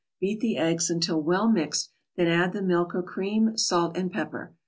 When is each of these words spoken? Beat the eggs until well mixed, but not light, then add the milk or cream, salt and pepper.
Beat 0.19 0.39
the 0.39 0.57
eggs 0.57 0.89
until 0.89 1.21
well 1.21 1.47
mixed, 1.47 1.91
but 2.15 2.23
not 2.23 2.29
light, 2.29 2.31
then 2.31 2.43
add 2.47 2.53
the 2.53 2.61
milk 2.63 2.95
or 2.95 3.03
cream, 3.03 3.55
salt 3.55 3.95
and 3.95 4.11
pepper. 4.11 4.55